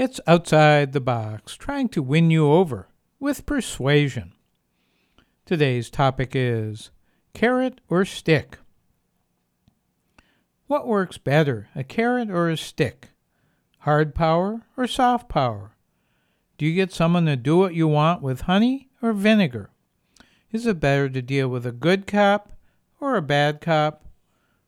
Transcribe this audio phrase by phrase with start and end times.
[0.00, 2.88] It's outside the box, trying to win you over
[3.18, 4.32] with persuasion.
[5.44, 6.90] Today's topic is
[7.34, 8.56] carrot or stick.
[10.68, 13.10] What works better, a carrot or a stick?
[13.80, 15.72] Hard power or soft power?
[16.56, 19.68] Do you get someone to do what you want with honey or vinegar?
[20.50, 22.52] Is it better to deal with a good cop
[23.00, 24.06] or a bad cop?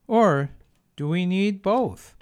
[0.07, 0.51] Or
[0.95, 2.17] do we need both?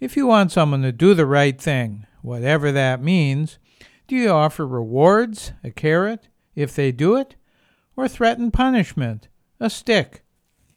[0.00, 3.58] If you want someone to do the right thing, whatever that means,
[4.06, 7.34] do you offer rewards, a carrot, if they do it,
[7.96, 9.26] or threaten punishment,
[9.58, 10.22] a stick,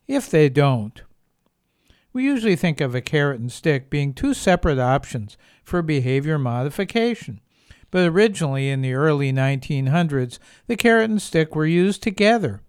[0.07, 1.03] if they don't?
[2.13, 7.41] We usually think of a carrot and stick being two separate options for behavior modification.
[7.91, 12.61] But originally, in the early 1900s, the carrot and stick were used together.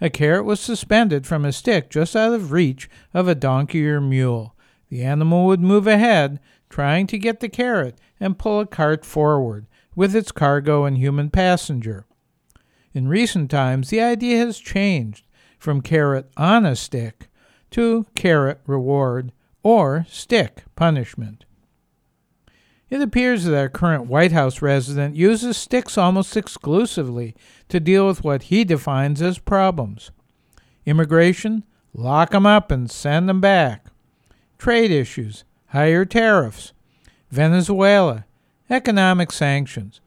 [0.00, 4.00] A carrot was suspended from a stick just out of reach of a donkey or
[4.00, 4.51] mule.
[4.92, 9.66] The animal would move ahead, trying to get the carrot and pull a cart forward
[9.96, 12.04] with its cargo and human passenger.
[12.92, 15.26] In recent times, the idea has changed
[15.58, 17.30] from carrot on a stick
[17.70, 21.46] to carrot reward or stick punishment.
[22.90, 27.34] It appears that our current White House resident uses sticks almost exclusively
[27.70, 30.10] to deal with what he defines as problems.
[30.84, 33.86] Immigration, lock 'em up and send 'em back.
[34.62, 36.72] Trade issues, higher tariffs.
[37.32, 38.26] Venezuela,
[38.70, 40.00] economic sanctions.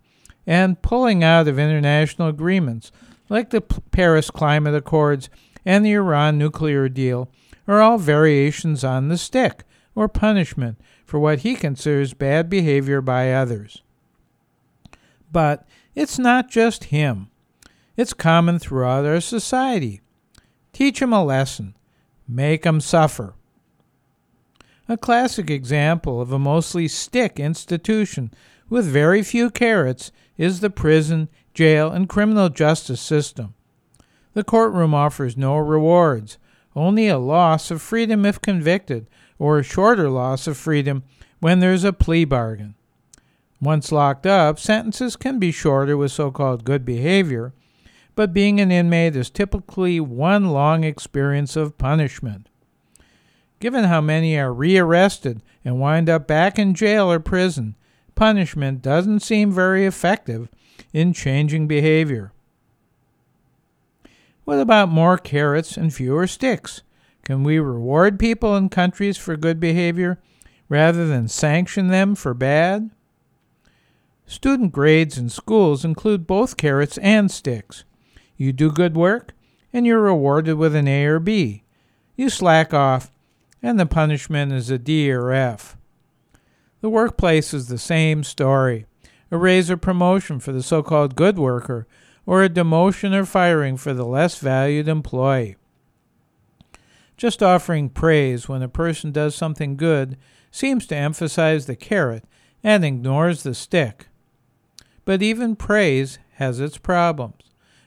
[0.48, 2.90] And pulling out of international agreements
[3.28, 5.30] like the Paris Climate Accords
[5.66, 7.30] and the Iran nuclear deal
[7.68, 13.34] are all variations on the stick, or punishment, for what he considers bad behavior by
[13.34, 13.84] others.
[15.34, 17.28] But it's not just him.
[17.98, 20.00] It's common throughout our society.
[20.72, 21.76] Teach him a lesson.
[22.26, 23.34] Make him suffer.
[24.88, 28.32] A classic example of a mostly stick institution
[28.70, 33.56] with very few carrots is the prison, jail, and criminal justice system.
[34.34, 36.38] The courtroom offers no rewards,
[36.76, 39.08] only a loss of freedom if convicted,
[39.40, 41.04] or a shorter loss of freedom
[41.40, 42.76] when there's a plea bargain.
[43.60, 47.54] Once locked up, sentences can be shorter with so called good behavior,
[48.14, 52.50] but being an inmate is typically one long experience of punishment.
[53.60, 57.76] Given how many are rearrested and wind up back in jail or prison,
[58.14, 60.50] punishment doesn't seem very effective
[60.94, 62.32] in changing behavior.
[64.44, 66.82] What about more carrots and fewer sticks?
[67.24, 70.20] Can we reward people in countries for good behavior
[70.70, 72.92] rather than sanction them for bad?
[74.28, 77.84] Student grades in schools include both carrots and sticks.
[78.38, 79.34] You do good work,
[79.74, 81.64] and you're rewarded with an A or B.
[82.16, 83.12] You slack off,
[83.66, 85.76] and the punishment is a D or F.
[86.82, 88.86] The workplace is the same story
[89.32, 91.88] a raise or promotion for the so called good worker
[92.28, 95.56] or a demotion or firing for the less valued employee.
[97.18, 100.16] Just offering praise when a person does something good
[100.52, 102.24] seems to emphasize the carrot
[102.64, 104.10] and ignores the stick.
[105.06, 107.42] But even praise has its problems.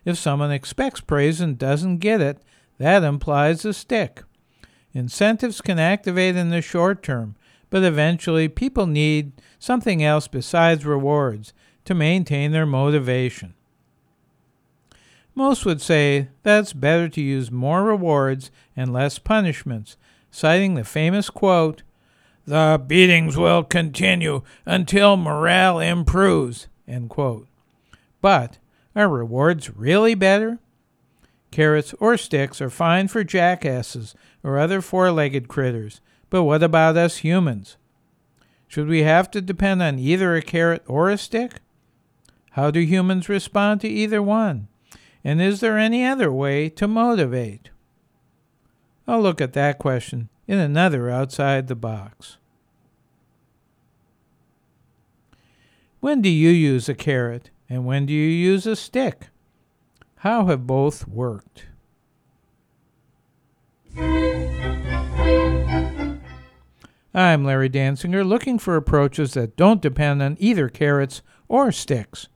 [0.05, 2.43] If someone expects praise and doesn't get it,
[2.78, 4.25] that implies a stick.
[4.94, 7.37] Incentives can activate in the short term,
[7.71, 11.53] but eventually people need something else besides rewards
[11.84, 13.54] to maintain their motivation.
[15.34, 19.97] Most would say that it's better to use more rewards and less punishments,
[20.31, 21.82] citing the famous quote,
[22.44, 26.66] The beatings will continue until morale improves.
[26.88, 27.47] End quote.
[28.20, 28.59] But
[28.97, 30.59] are rewards really better?
[31.51, 36.01] Carrots or sticks are fine for jackasses or other four legged critters,
[36.31, 37.77] but what about us humans?
[38.67, 41.61] Should we have to depend on either a carrot or a stick?
[42.53, 44.69] How do humans respond to either one?
[45.25, 47.71] And is there any other way to motivate?
[49.06, 52.37] I'll look at that question in another outside the box.
[56.01, 59.29] When do you use a carrot and when do you use a stick?
[60.23, 61.67] How have both worked?
[67.15, 72.29] I'm Larry Dansinger, looking for approaches that don't depend on either carrots or sticks.